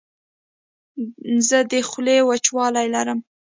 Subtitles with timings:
[1.47, 3.19] زه د خولې وچوالی لرم.